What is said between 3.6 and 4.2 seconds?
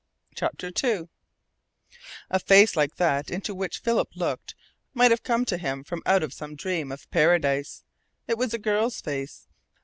Philip